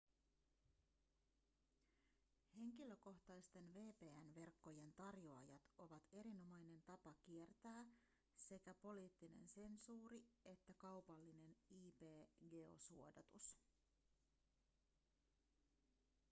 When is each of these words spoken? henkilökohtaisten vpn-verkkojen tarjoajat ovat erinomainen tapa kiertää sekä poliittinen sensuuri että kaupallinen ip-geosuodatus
henkilökohtaisten 2.55 3.69
vpn-verkkojen 3.73 4.93
tarjoajat 4.93 5.61
ovat 5.77 6.07
erinomainen 6.11 6.81
tapa 6.85 7.13
kiertää 7.25 7.85
sekä 8.35 8.73
poliittinen 8.73 9.47
sensuuri 9.47 10.25
että 10.45 10.73
kaupallinen 10.77 11.55
ip-geosuodatus 11.69 13.57